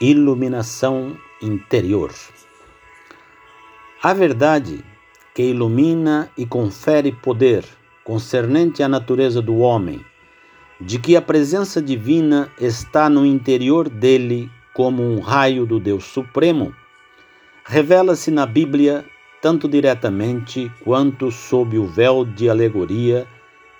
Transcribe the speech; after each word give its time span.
Iluminação 0.00 1.18
interior. 1.42 2.14
A 4.00 4.14
verdade 4.14 4.84
que 5.34 5.42
ilumina 5.42 6.30
e 6.38 6.46
confere 6.46 7.10
poder 7.10 7.64
concernente 8.04 8.80
à 8.80 8.88
natureza 8.88 9.42
do 9.42 9.58
homem, 9.58 10.00
de 10.80 11.00
que 11.00 11.16
a 11.16 11.20
presença 11.20 11.82
divina 11.82 12.48
está 12.60 13.10
no 13.10 13.26
interior 13.26 13.88
dele 13.88 14.48
como 14.72 15.02
um 15.02 15.18
raio 15.18 15.66
do 15.66 15.80
Deus 15.80 16.04
Supremo, 16.04 16.72
revela-se 17.64 18.30
na 18.30 18.46
Bíblia 18.46 19.04
tanto 19.42 19.66
diretamente 19.66 20.70
quanto 20.84 21.32
sob 21.32 21.76
o 21.76 21.88
véu 21.88 22.24
de 22.24 22.48
alegoria, 22.48 23.26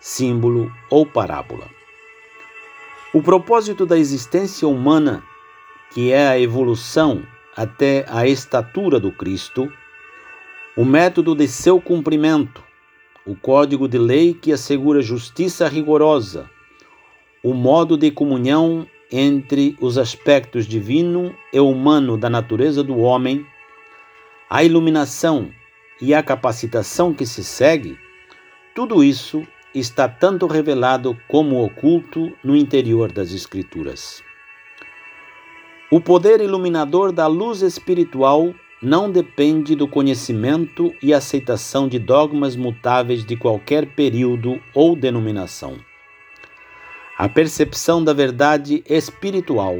símbolo 0.00 0.69
ou 0.91 1.07
parábola. 1.07 1.69
O 3.14 3.23
propósito 3.23 3.87
da 3.87 3.96
existência 3.96 4.66
humana 4.66 5.23
que 5.93 6.12
é 6.12 6.29
a 6.29 6.39
evolução 6.39 7.22
até 7.57 8.04
a 8.08 8.26
estatura 8.26 9.00
do 9.00 9.11
Cristo, 9.11 9.72
o 10.76 10.85
método 10.85 11.35
de 11.35 11.49
seu 11.49 11.81
cumprimento, 11.81 12.62
o 13.26 13.35
código 13.35 13.89
de 13.89 13.98
lei 13.98 14.32
que 14.32 14.53
assegura 14.53 15.03
justiça 15.03 15.67
rigorosa, 15.67 16.48
o 17.43 17.53
modo 17.53 17.96
de 17.96 18.11
comunhão 18.11 18.86
entre 19.11 19.76
os 19.81 19.98
aspectos 19.98 20.67
divino 20.67 21.35
e 21.53 21.59
humano 21.59 22.17
da 22.17 22.31
natureza 22.31 22.82
do 22.82 22.98
homem, 22.98 23.45
a 24.48 24.62
iluminação 24.62 25.50
e 26.00 26.14
a 26.14 26.23
capacitação 26.23 27.12
que 27.12 27.26
se 27.26 27.43
segue, 27.43 27.98
tudo 28.75 29.03
isso 29.03 29.46
está 29.75 30.09
tanto 30.09 30.46
revelado 30.46 31.18
como 31.26 31.62
oculto 31.62 32.33
no 32.45 32.56
interior 32.56 33.11
das 33.11 33.33
Escrituras. 33.33 34.23
O 35.91 36.02
poder 36.02 36.42
iluminador 36.42 37.12
da 37.12 37.27
luz 37.27 37.62
espiritual 37.62 38.55
não 38.83 39.11
depende 39.11 39.75
do 39.75 39.89
conhecimento 39.89 40.95
e 41.03 41.14
aceitação 41.14 41.89
de 41.89 41.98
dogmas 41.98 42.55
mutáveis 42.55 43.25
de 43.25 43.36
qualquer 43.36 43.86
período 43.95 44.61
ou 44.75 44.95
denominação. 44.95 45.78
A 47.17 47.27
percepção 47.27 48.05
da 48.05 48.12
verdade 48.12 48.84
espiritual 48.86 49.78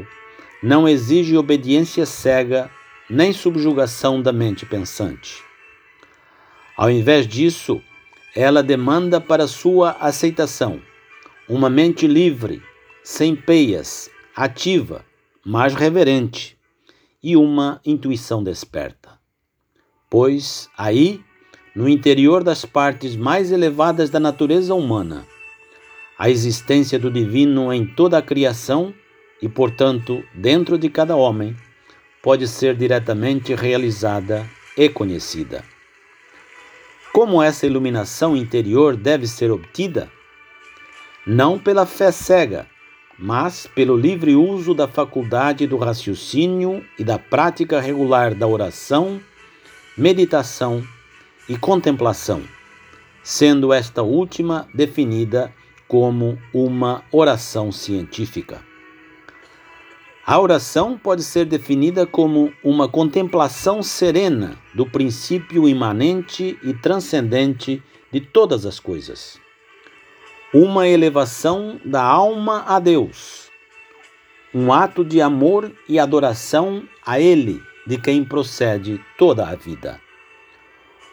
não 0.63 0.89
exige 0.89 1.37
obediência 1.37 2.07
cega 2.07 2.71
nem 3.07 3.31
subjugação 3.31 4.19
da 4.19 4.33
mente 4.33 4.65
pensante. 4.65 5.43
Ao 6.75 6.89
invés 6.89 7.27
disso, 7.27 7.83
ela 8.35 8.63
demanda 8.63 9.21
para 9.21 9.47
sua 9.47 9.91
aceitação 9.99 10.81
uma 11.47 11.69
mente 11.69 12.07
livre, 12.07 12.63
sem 13.03 13.35
peias, 13.35 14.09
ativa, 14.35 15.05
mas 15.51 15.73
reverente 15.73 16.55
e 17.23 17.35
uma 17.35 17.81
intuição 17.83 18.43
desperta. 18.43 19.19
Pois 20.07 20.69
aí, 20.77 21.23
no 21.75 21.89
interior 21.89 22.43
das 22.43 22.65
partes 22.65 23.15
mais 23.15 23.51
elevadas 23.51 24.11
da 24.11 24.19
natureza 24.19 24.75
humana, 24.75 25.25
a 26.19 26.29
existência 26.29 26.99
do 26.99 27.09
divino 27.09 27.73
em 27.73 27.83
toda 27.83 28.19
a 28.19 28.21
criação 28.21 28.93
e, 29.41 29.49
portanto, 29.49 30.23
dentro 30.35 30.77
de 30.77 30.87
cada 30.87 31.15
homem, 31.15 31.55
pode 32.21 32.47
ser 32.47 32.75
diretamente 32.75 33.55
realizada 33.55 34.47
e 34.77 34.87
conhecida. 34.87 35.63
Como 37.11 37.41
essa 37.41 37.65
iluminação 37.65 38.37
interior 38.37 38.95
deve 38.95 39.25
ser 39.25 39.49
obtida? 39.49 40.11
Não 41.25 41.57
pela 41.57 41.87
fé 41.87 42.11
cega, 42.11 42.67
mas 43.19 43.67
pelo 43.67 43.97
livre 43.97 44.33
uso 44.33 44.73
da 44.73 44.87
faculdade 44.87 45.67
do 45.67 45.75
raciocínio 45.75 46.85
e 46.97 47.03
da 47.03 47.19
prática 47.19 47.81
regular 47.81 48.33
da 48.33 48.47
oração, 48.47 49.19
meditação 49.97 50.81
e 51.49 51.57
contemplação, 51.57 52.41
sendo 53.21 53.73
esta 53.73 54.01
última 54.01 54.69
definida 54.73 55.53
como 55.85 56.39
uma 56.53 57.03
oração 57.11 57.73
científica. 57.73 58.61
A 60.25 60.39
oração 60.39 60.97
pode 60.97 61.23
ser 61.23 61.45
definida 61.45 62.05
como 62.05 62.53
uma 62.63 62.87
contemplação 62.87 63.83
serena 63.83 64.55
do 64.73 64.85
princípio 64.85 65.67
imanente 65.67 66.57
e 66.63 66.73
transcendente 66.73 67.83
de 68.11 68.21
todas 68.21 68.65
as 68.65 68.79
coisas 68.79 69.39
uma 70.53 70.87
elevação 70.87 71.79
da 71.85 72.01
alma 72.01 72.63
a 72.65 72.79
Deus, 72.79 73.51
um 74.51 74.73
ato 74.73 75.05
de 75.05 75.21
amor 75.21 75.71
e 75.87 75.99
adoração 75.99 76.83
a 77.05 77.19
Ele, 77.19 77.61
de 77.85 77.99
quem 77.99 78.25
procede 78.25 78.99
toda 79.15 79.47
a 79.47 79.53
vida. 79.53 80.01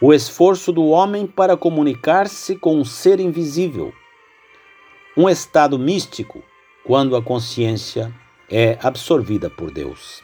O 0.01 0.11
esforço 0.11 0.71
do 0.71 0.87
homem 0.87 1.27
para 1.27 1.55
comunicar-se 1.55 2.55
com 2.55 2.77
um 2.77 2.83
ser 2.83 3.19
invisível, 3.19 3.93
um 5.15 5.29
estado 5.29 5.77
místico, 5.77 6.43
quando 6.83 7.15
a 7.15 7.21
consciência 7.21 8.11
é 8.49 8.79
absorvida 8.81 9.51
por 9.51 9.69
Deus. 9.69 10.23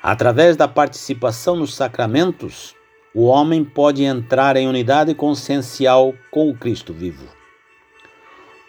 Através 0.00 0.56
da 0.56 0.68
participação 0.68 1.56
nos 1.56 1.74
sacramentos, 1.74 2.76
o 3.12 3.24
homem 3.24 3.64
pode 3.64 4.04
entrar 4.04 4.56
em 4.56 4.68
unidade 4.68 5.14
consciencial 5.16 6.14
com 6.30 6.48
o 6.48 6.56
Cristo 6.56 6.92
vivo. 6.92 7.39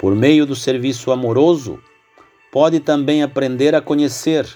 Por 0.01 0.16
meio 0.16 0.47
do 0.47 0.56
serviço 0.56 1.12
amoroso, 1.12 1.79
pode 2.51 2.79
também 2.79 3.22
aprender 3.22 3.75
a 3.75 3.81
conhecer, 3.81 4.47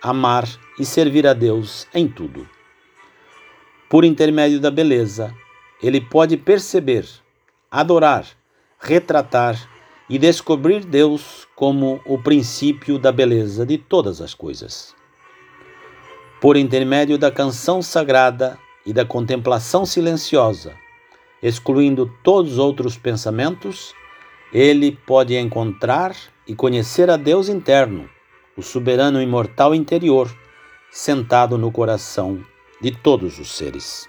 amar 0.00 0.48
e 0.78 0.84
servir 0.86 1.26
a 1.26 1.34
Deus 1.34 1.86
em 1.92 2.08
tudo. 2.08 2.48
Por 3.86 4.02
intermédio 4.02 4.58
da 4.58 4.70
beleza, 4.70 5.34
ele 5.82 6.00
pode 6.00 6.38
perceber, 6.38 7.06
adorar, 7.70 8.26
retratar 8.80 9.68
e 10.08 10.18
descobrir 10.18 10.82
Deus 10.86 11.46
como 11.54 12.00
o 12.06 12.16
princípio 12.16 12.98
da 12.98 13.12
beleza 13.12 13.66
de 13.66 13.76
todas 13.76 14.22
as 14.22 14.32
coisas. 14.32 14.96
Por 16.40 16.56
intermédio 16.56 17.18
da 17.18 17.30
canção 17.30 17.82
sagrada 17.82 18.58
e 18.86 18.92
da 18.94 19.04
contemplação 19.04 19.84
silenciosa, 19.84 20.74
excluindo 21.42 22.10
todos 22.22 22.52
os 22.52 22.58
outros 22.58 22.96
pensamentos, 22.96 23.94
ele 24.54 24.92
pode 24.92 25.36
encontrar 25.36 26.14
e 26.46 26.54
conhecer 26.54 27.10
a 27.10 27.16
Deus 27.16 27.48
interno, 27.48 28.08
o 28.56 28.62
soberano 28.62 29.20
imortal 29.20 29.74
interior, 29.74 30.32
sentado 30.92 31.58
no 31.58 31.72
coração 31.72 32.40
de 32.80 32.92
todos 32.92 33.40
os 33.40 33.50
seres. 33.50 34.08